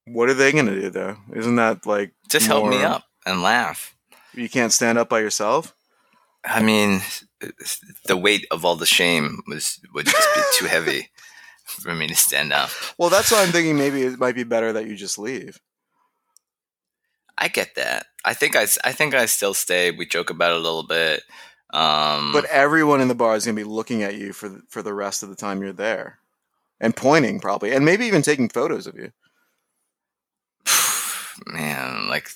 What 0.06 0.30
are 0.30 0.34
they 0.34 0.50
going 0.52 0.64
to 0.66 0.80
do 0.80 0.88
though? 0.90 1.16
Isn't 1.34 1.56
that 1.56 1.84
like 1.86 2.12
Just 2.30 2.46
help 2.46 2.68
me 2.70 2.82
up 2.82 3.04
and 3.26 3.42
laugh. 3.42 3.94
You 4.37 4.49
can't 4.49 4.73
stand 4.73 4.99
up 4.99 5.09
by 5.09 5.21
yourself. 5.21 5.75
I 6.45 6.62
mean, 6.62 7.00
the 8.05 8.16
weight 8.16 8.47
of 8.50 8.64
all 8.64 8.76
the 8.76 8.87
shame 8.87 9.43
was 9.49 9.81
would 9.95 10.07
just 10.07 10.35
be 10.35 10.40
too 10.55 10.66
heavy 10.66 11.09
for 11.64 11.95
me 11.95 12.07
to 12.07 12.14
stand 12.14 12.52
up. 12.52 12.71
Well, 12.99 13.11
that's 13.11 13.33
why 13.33 13.43
I'm 13.43 13.50
thinking 13.50 13.76
maybe 13.76 14.02
it 14.02 14.19
might 14.19 14.35
be 14.35 14.45
better 14.45 14.73
that 14.73 14.87
you 14.87 14.95
just 14.95 15.19
leave. 15.19 15.61
I 17.38 17.49
get 17.49 17.75
that. 17.75 18.07
I 18.25 18.35
think 18.35 18.57
I, 18.57 18.62
I 18.85 18.93
think 18.93 19.14
I 19.14 19.26
still 19.26 19.55
stay. 19.55 19.90
We 19.90 20.07
joke 20.07 20.31
about 20.31 20.52
it 20.52 20.59
a 20.59 20.61
little 20.61 20.85
bit. 20.87 21.23
Um, 21.73 22.33
But 22.33 22.47
everyone 22.47 23.00
in 23.00 23.09
the 23.09 23.14
bar 23.14 23.35
is 23.37 23.45
going 23.45 23.57
to 23.57 23.61
be 23.62 23.69
looking 23.69 24.02
at 24.02 24.14
you 24.14 24.33
for 24.33 24.49
the, 24.49 24.62
for 24.69 24.83
the 24.83 24.95
rest 24.95 25.23
of 25.23 25.28
the 25.28 25.37
time 25.37 25.61
you're 25.61 25.73
there, 25.73 26.19
and 26.81 26.97
pointing 26.97 27.40
probably, 27.40 27.73
and 27.73 27.85
maybe 27.85 28.07
even 28.07 28.23
taking 28.23 28.49
photos 28.49 28.87
of 28.87 28.97
you. 28.97 29.12
man, 31.47 32.09
like 32.09 32.31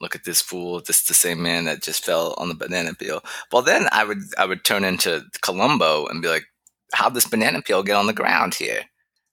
look 0.00 0.14
at 0.14 0.24
this 0.24 0.40
fool. 0.40 0.80
This 0.80 1.04
the 1.04 1.14
same 1.14 1.42
man 1.42 1.64
that 1.64 1.82
just 1.82 2.04
fell 2.04 2.34
on 2.38 2.48
the 2.48 2.54
banana 2.54 2.94
peel. 2.94 3.22
Well, 3.52 3.62
then 3.62 3.88
I 3.92 4.04
would 4.04 4.22
I 4.36 4.46
would 4.46 4.64
turn 4.64 4.84
into 4.84 5.24
Columbo 5.40 6.06
and 6.06 6.22
be 6.22 6.28
like, 6.28 6.44
how'd 6.92 7.14
this 7.14 7.26
banana 7.26 7.62
peel 7.62 7.82
get 7.82 7.96
on 7.96 8.06
the 8.06 8.12
ground 8.12 8.54
here? 8.54 8.82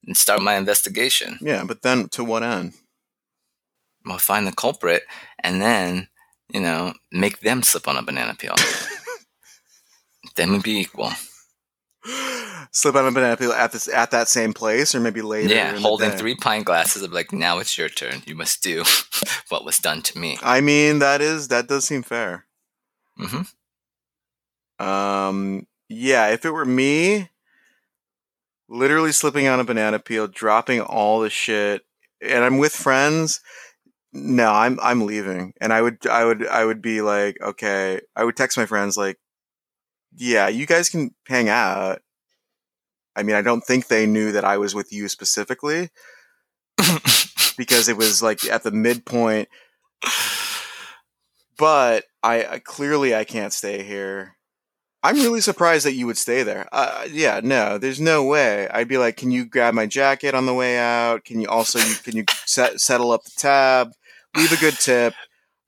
And 0.06 0.16
start 0.16 0.42
my 0.42 0.56
investigation. 0.56 1.40
Yeah, 1.42 1.64
but 1.66 1.82
then 1.82 2.10
to 2.10 2.24
what 2.24 2.44
end? 2.44 2.74
I'll 4.08 4.20
find 4.20 4.46
the 4.46 4.52
culprit 4.52 5.04
and 5.40 5.60
then, 5.60 6.10
you 6.54 6.60
know, 6.60 6.94
make 7.12 7.40
them 7.40 7.64
slip 7.64 7.88
on 7.88 7.98
a 7.98 8.04
banana 8.04 8.36
peel. 8.36 8.54
then 10.36 10.52
we'd 10.52 10.64
be 10.64 10.80
equal. 10.80 11.12
Slip 12.72 12.96
on 12.96 13.06
a 13.08 13.12
banana 13.12 13.38
peel 13.38 13.52
at 13.52 13.72
this 13.72 13.88
at 13.88 14.12
that 14.12 14.28
same 14.28 14.54
place, 14.54 14.94
or 14.96 15.00
maybe 15.00 15.22
later. 15.22 15.54
yeah, 15.54 15.78
holding 15.80 16.12
three 16.12 16.36
pint 16.36 16.66
glasses. 16.66 17.04
I'd 17.04 17.12
like, 17.12 17.32
now 17.32 17.60
it's 17.60 17.78
your 17.78 17.90
turn. 17.90 18.22
You 18.26 18.36
must 18.36 18.62
do 18.64 18.84
what 19.50 19.66
was 19.66 19.78
done 19.78 20.02
to 20.04 20.18
me. 20.18 20.38
I 20.42 20.62
mean, 20.62 21.00
that 21.00 21.22
is 21.22 21.48
that 21.50 21.68
does 21.68 21.86
seem 21.86 22.04
fair. 22.04 22.46
hmm 23.18 23.42
Um, 24.84 25.68
yeah, 25.90 26.28
if 26.30 26.46
it 26.46 26.52
were 26.52 26.66
me, 26.66 27.30
literally 28.68 29.12
slipping 29.12 29.48
on 29.48 29.60
a 29.60 29.64
banana 29.64 30.00
peel, 30.00 30.28
dropping 30.28 30.82
all 30.82 31.20
the 31.22 31.30
shit, 31.30 31.84
and 32.22 32.44
I'm 32.44 32.58
with 32.58 32.74
friends. 32.74 33.42
No, 34.12 34.52
I'm 34.52 34.80
I'm 34.82 35.06
leaving, 35.06 35.54
and 35.60 35.74
I 35.74 35.82
would 35.82 36.06
I 36.08 36.26
would 36.26 36.48
I 36.48 36.66
would 36.66 36.82
be 36.82 37.02
like, 37.02 37.38
okay, 37.42 38.02
I 38.16 38.24
would 38.24 38.38
text 38.38 38.58
my 38.58 38.66
friends 38.66 38.96
like, 38.98 39.18
yeah, 40.16 40.48
you 40.48 40.66
guys 40.66 40.90
can 40.90 41.14
hang 41.28 41.50
out. 41.50 42.02
I 43.16 43.24
mean, 43.24 43.36
I 43.36 43.42
don't 43.42 43.64
think 43.64 43.88
they 43.88 44.06
knew 44.06 44.32
that 44.34 44.44
I 44.46 44.58
was 44.58 44.76
with 44.76 44.92
you 44.92 45.08
specifically 45.08 45.90
because 47.58 47.88
it 47.88 47.98
was 47.98 48.22
like 48.22 48.46
at 48.46 48.64
the 48.64 48.72
midpoint. 48.72 49.48
But 51.58 52.06
I 52.24 52.46
I- 52.46 52.60
clearly 52.60 53.16
I 53.16 53.24
can't 53.24 53.54
stay 53.54 53.84
here. 53.84 54.36
I'm 55.04 55.16
really 55.18 55.42
surprised 55.42 55.86
that 55.86 55.94
you 55.94 56.08
would 56.08 56.18
stay 56.18 56.42
there. 56.42 56.68
Uh, 56.72 57.08
yeah, 57.12 57.40
no, 57.44 57.78
there's 57.78 58.02
no 58.02 58.24
way. 58.24 58.68
I'd 58.70 58.88
be 58.88 58.98
like, 58.98 59.18
can 59.18 59.30
you 59.30 59.46
grab 59.46 59.76
my 59.76 59.86
jacket 59.86 60.34
on 60.34 60.48
the 60.48 60.54
way 60.54 60.80
out? 60.80 61.24
Can 61.26 61.40
you 61.40 61.48
also 61.48 61.78
you, 61.78 61.94
can 62.04 62.18
you 62.18 62.26
set, 62.46 62.82
settle 62.82 63.12
up 63.12 63.24
the 63.24 63.32
tab? 63.38 63.92
Leave 64.36 64.52
a 64.52 64.58
good 64.58 64.74
tip 64.74 65.14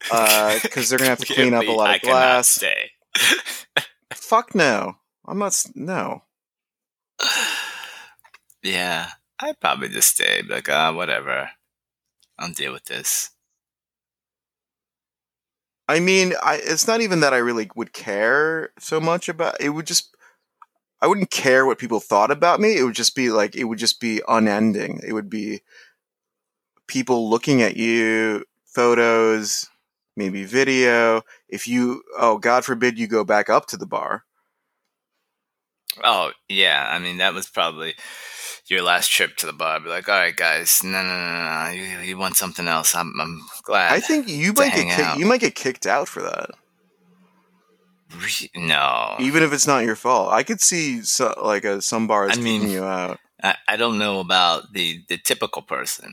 because 0.02 0.90
they're 0.90 0.98
gonna 0.98 1.12
have 1.12 1.20
to 1.20 1.34
clean 1.34 1.54
up 1.54 1.68
a 1.68 1.72
lot 1.72 1.96
of 1.96 2.02
cannot 2.02 2.12
glass. 2.12 2.50
Stay. 2.50 2.92
Fuck 4.14 4.56
no, 4.56 4.96
I'm 5.28 5.38
not. 5.38 5.64
No, 5.76 6.24
Yeah, 8.64 9.12
I'd 9.40 9.60
probably 9.60 9.88
just 9.90 10.16
stay. 10.16 10.42
Be 10.42 10.56
like, 10.56 10.70
ah, 10.70 10.92
whatever. 10.92 11.52
I'll 12.38 12.52
deal 12.52 12.74
with 12.74 12.86
this. 12.86 13.32
I 15.88 16.00
mean, 16.00 16.34
I, 16.44 16.60
it's 16.62 16.88
not 16.88 17.02
even 17.02 17.22
that 17.22 17.34
I 17.34 17.38
really 17.38 17.70
would 17.76 17.94
care 17.94 18.72
so 18.78 19.00
much 19.00 19.30
about. 19.30 19.62
It 19.62 19.70
would 19.70 19.86
just, 19.86 20.16
I 21.02 21.08
wouldn't 21.08 21.32
care 21.32 21.66
what 21.66 21.78
people 21.78 22.00
thought 22.00 22.32
about 22.32 22.60
me. 22.60 22.78
It 22.78 22.84
would 22.84 22.96
just 22.96 23.16
be 23.16 23.30
like, 23.30 23.56
it 23.56 23.66
would 23.66 23.80
just 23.80 24.02
be 24.02 24.22
unending. 24.28 25.00
It 25.08 25.14
would 25.14 25.30
be 25.30 25.62
people 26.88 27.30
looking 27.30 27.62
at 27.62 27.78
you, 27.78 28.44
photos, 28.66 29.68
maybe 30.18 30.44
video. 30.44 31.22
If 31.48 31.68
you, 31.68 32.04
oh, 32.18 32.38
God 32.38 32.66
forbid 32.66 33.00
you 33.00 33.08
go 33.08 33.24
back 33.24 33.50
up 33.50 33.68
to 33.68 33.78
the 33.78 33.86
bar. 33.86 34.26
Oh 36.04 36.32
yeah, 36.48 36.88
I 36.92 37.00
mean 37.00 37.18
that 37.18 37.34
was 37.34 37.48
probably 37.50 37.96
your 38.68 38.82
last 38.82 39.10
trip 39.10 39.36
to 39.38 39.46
the 39.46 39.54
bar. 39.54 39.80
Be 39.80 39.90
like, 39.90 40.10
all 40.10 40.20
right, 40.20 40.36
guys, 40.36 40.82
no, 40.84 41.02
no, 41.02 41.08
no, 41.08 41.64
no, 41.66 41.70
you, 41.72 42.00
you 42.10 42.18
want 42.18 42.36
something 42.36 42.68
else? 42.68 42.96
I'm, 42.96 43.14
I'm 43.20 43.42
glad. 43.64 43.94
I 43.94 44.00
think 44.02 44.28
you 44.28 44.52
might 44.54 44.74
get 44.74 44.96
kick, 44.96 45.18
you 45.18 45.26
might 45.26 45.40
get 45.40 45.56
kicked 45.56 45.86
out 45.88 46.08
for 46.10 46.22
that, 46.22 46.50
Re- 48.16 48.50
no, 48.56 49.16
even 49.20 49.44
if 49.44 49.54
it's 49.54 49.68
not 49.68 49.86
your 49.86 49.96
fault. 49.96 50.32
I 50.34 50.44
could 50.44 50.62
see 50.62 51.02
so, 51.02 51.34
like 51.44 51.64
a, 51.66 51.82
some 51.82 52.08
bars 52.08 52.38
I 52.38 52.42
mean- 52.42 52.62
kicking 52.62 52.76
you 52.76 52.84
out. 52.84 53.20
I, 53.44 53.56
I 53.68 53.76
don't 53.78 54.00
know 54.00 54.20
about 54.20 54.74
the 54.74 55.04
the 55.10 55.18
typical 55.18 55.62
person. 55.62 56.12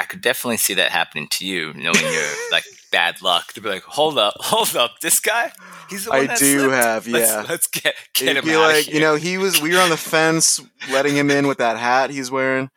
I 0.00 0.04
could 0.04 0.20
definitely 0.22 0.56
see 0.56 0.74
that 0.74 0.90
happening 0.90 1.28
to 1.32 1.46
you, 1.46 1.72
knowing 1.74 2.00
your 2.00 2.28
like 2.52 2.64
bad 2.90 3.20
luck. 3.22 3.52
To 3.52 3.60
be 3.60 3.68
like, 3.68 3.82
hold 3.82 4.18
up, 4.18 4.34
hold 4.38 4.74
up, 4.76 5.00
this 5.00 5.20
guy, 5.20 5.52
he's 5.88 6.04
the 6.04 6.10
one 6.10 6.20
I 6.20 6.26
that 6.28 6.38
do 6.38 6.58
slipped. 6.60 6.74
have, 6.74 7.06
Let's- 7.06 7.30
yeah. 7.30 7.44
Let's, 7.48 7.66
get 7.66 7.94
get 8.14 8.28
It'd 8.30 8.42
him 8.44 8.48
be 8.50 8.54
out 8.56 8.60
like 8.62 8.78
of 8.80 8.84
here. 8.86 8.94
you 8.94 9.00
know 9.00 9.14
he 9.16 9.38
was 9.38 9.60
we 9.60 9.74
were 9.74 9.80
on 9.80 9.90
the 9.90 9.96
fence 9.96 10.60
letting 10.90 11.14
him 11.16 11.30
in 11.30 11.46
with 11.46 11.58
that 11.58 11.76
hat 11.76 12.10
he's 12.10 12.30
wearing 12.30 12.70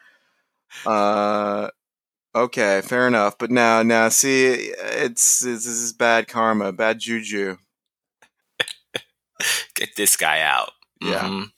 uh 0.85 1.69
okay 2.35 2.81
fair 2.83 3.07
enough 3.07 3.37
but 3.37 3.51
now 3.51 3.83
now 3.83 4.09
see 4.09 4.71
it's 4.79 5.39
this 5.39 5.65
is 5.67 5.93
bad 5.93 6.27
karma 6.27 6.71
bad 6.73 6.99
juju 6.99 7.57
get 9.75 9.89
this 9.97 10.15
guy 10.15 10.41
out. 10.41 10.71
Yeah. 11.01 11.21
Mhm. 11.21 11.51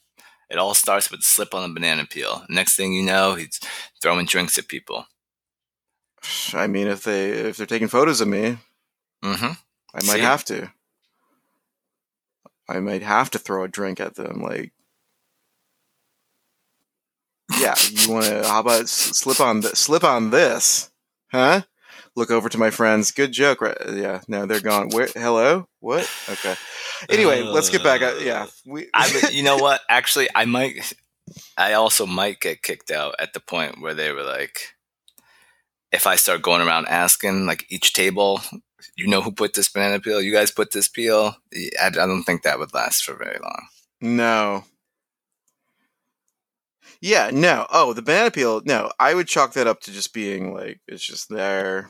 It 0.49 0.57
all 0.57 0.73
starts 0.73 1.09
with 1.09 1.21
a 1.21 1.23
slip 1.23 1.53
on 1.53 1.69
a 1.69 1.73
banana 1.73 2.05
peel. 2.05 2.45
Next 2.49 2.75
thing 2.75 2.93
you 2.93 3.03
know, 3.03 3.35
he's 3.35 3.59
throwing 4.01 4.25
drinks 4.25 4.57
at 4.57 4.67
people. 4.67 5.05
I 6.53 6.67
mean 6.67 6.87
if 6.87 7.03
they 7.03 7.29
if 7.29 7.57
they're 7.57 7.65
taking 7.65 7.87
photos 7.87 8.21
of 8.21 8.27
me 8.27 8.57
hmm 9.23 9.51
i 9.93 10.05
might 10.05 10.17
See? 10.17 10.19
have 10.19 10.43
to 10.45 10.71
i 12.69 12.79
might 12.79 13.01
have 13.03 13.29
to 13.31 13.39
throw 13.39 13.63
a 13.63 13.67
drink 13.67 13.99
at 13.99 14.15
them 14.15 14.41
like 14.41 14.71
yeah 17.59 17.75
you 17.91 18.11
want 18.11 18.25
to 18.25 18.43
how 18.47 18.59
about 18.59 18.89
slip 18.89 19.39
on 19.39 19.61
th- 19.61 19.75
slip 19.75 20.03
on 20.03 20.31
this 20.31 20.91
huh 21.31 21.61
look 22.15 22.31
over 22.31 22.49
to 22.49 22.57
my 22.57 22.69
friends 22.69 23.11
good 23.11 23.31
joke 23.31 23.61
right 23.61 23.77
yeah 23.93 24.21
no 24.27 24.45
they're 24.45 24.59
gone 24.59 24.89
where 24.89 25.07
hello 25.13 25.67
what 25.79 26.09
okay 26.29 26.55
anyway 27.09 27.41
let's 27.41 27.69
get 27.69 27.83
back 27.83 28.01
uh, 28.01 28.15
yeah 28.21 28.47
we 28.65 28.87
I, 28.93 29.29
you 29.31 29.43
know 29.43 29.57
what? 29.57 29.81
Actually, 29.89 30.27
I 30.33 30.45
might. 30.45 30.93
I 31.57 31.73
also 31.73 32.05
might 32.05 32.39
get 32.39 32.63
kicked 32.63 32.91
out 32.91 33.15
at 33.19 33.33
the 33.33 33.39
point 33.39 33.81
where 33.81 33.93
they 33.93 34.11
were 34.11 34.23
like, 34.23 34.74
if 35.95 36.05
I 36.05 36.15
start 36.17 36.41
going 36.41 36.61
around 36.61 36.87
asking 36.87 37.45
like 37.45 37.65
each 37.69 37.93
table, 37.93 38.41
you 38.95 39.07
know 39.07 39.21
who 39.21 39.31
put 39.31 39.53
this 39.53 39.69
banana 39.69 39.99
peel? 39.99 40.21
You 40.21 40.33
guys 40.33 40.51
put 40.51 40.71
this 40.71 40.87
peel? 40.87 41.37
I, 41.81 41.87
I 41.87 41.89
don't 41.89 42.23
think 42.23 42.43
that 42.43 42.59
would 42.59 42.73
last 42.73 43.03
for 43.03 43.15
very 43.15 43.39
long. 43.41 43.67
No. 44.01 44.65
Yeah, 47.01 47.29
no. 47.31 47.65
Oh, 47.71 47.93
the 47.93 48.01
banana 48.01 48.31
peel. 48.31 48.61
No, 48.65 48.91
I 48.99 49.13
would 49.13 49.27
chalk 49.27 49.53
that 49.53 49.67
up 49.67 49.81
to 49.81 49.91
just 49.91 50.13
being 50.13 50.53
like 50.53 50.79
it's 50.87 51.05
just 51.05 51.29
there. 51.29 51.89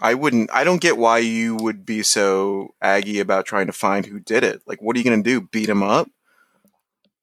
I 0.00 0.14
wouldn't. 0.14 0.50
I 0.52 0.64
don't 0.64 0.80
get 0.80 0.96
why 0.96 1.18
you 1.18 1.56
would 1.56 1.84
be 1.84 2.02
so 2.02 2.74
aggy 2.80 3.20
about 3.20 3.44
trying 3.44 3.66
to 3.66 3.72
find 3.72 4.06
who 4.06 4.20
did 4.20 4.42
it. 4.42 4.62
Like, 4.66 4.80
what 4.80 4.96
are 4.96 4.98
you 4.98 5.04
going 5.04 5.22
to 5.22 5.28
do? 5.28 5.46
Beat 5.52 5.68
him 5.68 5.82
up? 5.82 6.08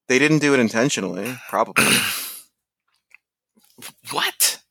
They 0.08 0.20
didn't 0.20 0.40
do 0.40 0.54
it 0.54 0.60
intentionally, 0.60 1.38
probably. 1.50 1.86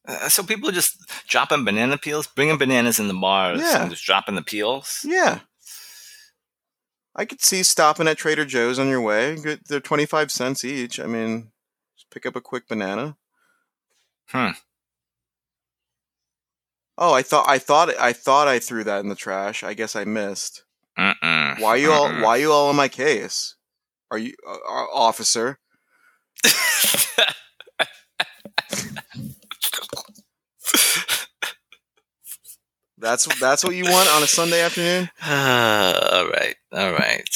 Uh, 0.08 0.28
so 0.28 0.42
people 0.42 0.70
just 0.70 0.96
dropping 1.28 1.64
banana 1.64 1.98
peels, 1.98 2.26
bringing 2.26 2.56
bananas 2.56 2.98
in 2.98 3.08
the 3.08 3.14
bars, 3.14 3.60
Yeah. 3.60 3.82
and 3.82 3.90
just 3.90 4.04
dropping 4.04 4.34
the 4.36 4.42
peels. 4.42 5.04
yeah. 5.06 5.40
I 7.14 7.24
could 7.24 7.40
see 7.42 7.62
stopping 7.64 8.06
at 8.08 8.16
Trader 8.16 8.44
Joe's 8.44 8.78
on 8.78 8.88
your 8.88 9.00
way. 9.00 9.36
They're 9.68 9.80
twenty 9.80 10.06
five 10.06 10.30
cents 10.30 10.64
each. 10.64 11.00
I 11.00 11.06
mean, 11.06 11.50
just 11.96 12.10
pick 12.10 12.24
up 12.26 12.36
a 12.36 12.40
quick 12.40 12.68
banana. 12.68 13.16
Hmm. 14.28 14.50
Oh, 16.96 17.12
I 17.12 17.22
thought 17.22 17.48
I 17.48 17.58
thought 17.58 17.90
I 17.98 18.12
thought 18.12 18.46
I 18.46 18.60
threw 18.60 18.84
that 18.84 19.00
in 19.00 19.08
the 19.08 19.16
trash. 19.16 19.64
I 19.64 19.74
guess 19.74 19.96
I 19.96 20.04
missed. 20.04 20.62
Why 20.96 21.76
you 21.76 21.90
all 21.92 22.08
why 22.22 22.36
you 22.36 22.52
all 22.52 22.68
on 22.68 22.76
my 22.76 22.88
case? 22.88 23.56
Are 24.12 24.18
you 24.18 24.34
uh, 24.48 24.52
uh, 24.52 24.86
officer? 24.94 25.58
That's 33.00 33.26
that's 33.38 33.62
what 33.64 33.74
you 33.76 33.84
want 33.84 34.08
on 34.10 34.22
a 34.22 34.26
Sunday 34.26 34.60
afternoon? 34.62 35.08
all 35.26 36.26
right, 36.28 36.56
all 36.72 36.92
right. 36.92 37.28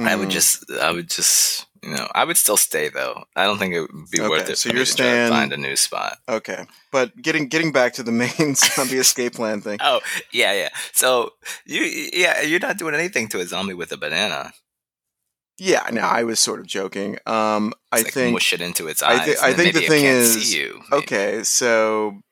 I 0.00 0.16
would 0.16 0.24
Hmm. 0.26 0.30
just, 0.30 0.70
I 0.70 0.90
would 0.90 1.10
just, 1.10 1.66
you 1.82 1.90
know, 1.90 2.08
I 2.14 2.24
would 2.24 2.38
still 2.38 2.56
stay 2.56 2.88
though. 2.88 3.24
I 3.36 3.44
don't 3.44 3.58
think 3.58 3.74
it 3.74 3.80
would 3.80 3.90
be 4.10 4.20
Okay, 4.20 4.28
worth 4.28 4.48
it. 4.48 4.56
so 4.56 4.70
you're 4.70 4.84
to 4.86 4.96
try 4.96 5.04
to 5.04 5.10
staying- 5.12 5.30
find 5.30 5.52
a 5.52 5.58
new 5.58 5.76
spot. 5.76 6.16
okay, 6.28 6.64
but 6.90 7.14
getting 7.20 7.48
getting 7.48 7.72
back 7.72 7.92
to 7.94 8.02
the 8.02 8.10
main 8.12 8.54
zombie 8.54 8.96
escape 8.96 9.34
plan 9.34 9.60
thing. 9.60 9.78
Oh 9.82 10.00
yeah, 10.32 10.54
yeah. 10.54 10.70
So 10.92 11.34
you, 11.66 11.82
yeah, 11.82 12.40
you're 12.40 12.58
not 12.60 12.78
doing 12.78 12.94
anything 12.94 13.28
to 13.28 13.40
a 13.40 13.46
zombie 13.46 13.74
with 13.74 13.92
a 13.92 13.98
banana. 13.98 14.54
Yeah, 15.58 15.86
no, 15.92 16.00
I 16.00 16.24
was 16.24 16.40
sort 16.40 16.58
of 16.60 16.66
joking. 16.66 17.18
Um, 17.26 17.74
I 17.92 17.98
like 17.98 18.12
think 18.14 18.32
mush 18.32 18.54
it 18.54 18.62
into 18.62 18.88
its 18.88 19.02
I 19.02 19.12
eyes. 19.12 19.38
I 19.40 19.48
and 19.50 19.58
then 19.58 19.64
think 19.72 19.74
the 19.74 19.88
thing 19.88 20.04
is- 20.06 20.48
see 20.50 20.58
you. 20.58 20.82
maybe. 20.90 21.02
okay. 21.02 21.42
So 21.44 22.22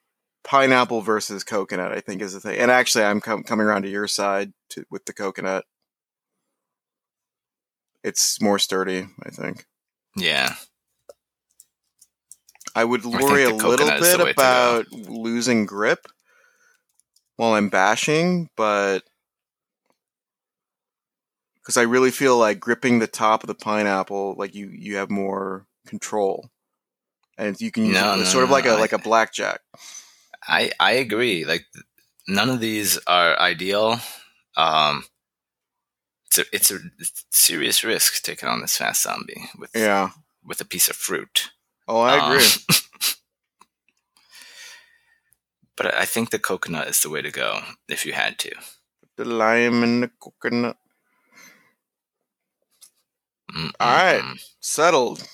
pineapple 0.43 1.01
versus 1.01 1.43
coconut, 1.43 1.91
I 1.91 1.99
think 2.01 2.21
is 2.21 2.33
the 2.33 2.39
thing. 2.39 2.57
And 2.59 2.71
actually, 2.71 3.03
I'm 3.05 3.21
com- 3.21 3.43
coming 3.43 3.65
around 3.65 3.83
to 3.83 3.89
your 3.89 4.07
side 4.07 4.53
to, 4.71 4.85
with 4.89 5.05
the 5.05 5.13
coconut. 5.13 5.65
It's 8.03 8.41
more 8.41 8.57
sturdy, 8.59 9.05
I 9.23 9.29
think. 9.29 9.65
Yeah. 10.15 10.55
I 12.75 12.83
would 12.83 13.03
worry 13.05 13.43
a 13.43 13.49
little 13.53 13.59
coconut 13.77 14.01
is 14.01 14.11
the 14.11 14.17
bit 14.17 14.25
way 14.25 14.31
to 14.33 14.35
go. 14.37 14.41
about 14.41 14.91
losing 14.91 15.65
grip 15.65 16.07
while 17.35 17.53
I'm 17.53 17.69
bashing, 17.69 18.49
but 18.55 19.03
because 21.55 21.77
I 21.77 21.83
really 21.83 22.11
feel 22.11 22.37
like 22.37 22.59
gripping 22.59 22.99
the 22.99 23.07
top 23.07 23.43
of 23.43 23.47
the 23.47 23.55
pineapple, 23.55 24.35
like 24.37 24.55
you 24.55 24.69
you 24.69 24.95
have 24.95 25.11
more 25.11 25.65
control, 25.85 26.49
and 27.37 27.59
you 27.59 27.71
can 27.71 27.85
use 27.85 27.93
No, 27.95 28.13
it 28.13 28.17
no, 28.19 28.23
sort 28.23 28.43
of 28.45 28.49
no, 28.49 28.55
like 28.55 28.65
a 28.65 28.69
I- 28.71 28.79
like 28.79 28.93
a 28.93 28.97
blackjack. 28.99 29.59
I 30.47 30.71
I 30.79 30.91
agree. 30.93 31.45
Like 31.45 31.65
none 32.27 32.49
of 32.49 32.59
these 32.59 32.97
are 33.07 33.37
ideal. 33.39 33.99
Um, 34.57 35.05
it's 36.27 36.37
a, 36.39 36.43
it's 36.53 36.71
a 36.71 36.79
serious 37.31 37.83
risk 37.83 38.23
taking 38.23 38.47
on 38.49 38.61
this 38.61 38.77
fast 38.77 39.03
zombie 39.03 39.49
with 39.57 39.71
Yeah. 39.75 40.11
with 40.43 40.61
a 40.61 40.65
piece 40.65 40.89
of 40.89 40.95
fruit. 40.95 41.51
Oh, 41.87 41.99
I 41.99 42.17
Um, 42.19 42.31
agree. 42.31 42.47
but 45.77 45.93
I 45.93 46.05
think 46.05 46.29
the 46.29 46.39
coconut 46.39 46.87
is 46.87 47.01
the 47.01 47.09
way 47.09 47.21
to 47.21 47.31
go 47.31 47.61
if 47.87 48.05
you 48.05 48.13
had 48.13 48.37
to. 48.39 48.51
the 49.17 49.25
lime 49.25 49.83
and 49.83 50.03
the 50.03 50.09
coconut. 50.19 50.77
Mm, 53.53 53.71
All 53.79 53.93
right. 53.95 54.39
Settled. 54.61 55.27